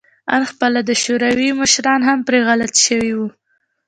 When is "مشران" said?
1.61-1.99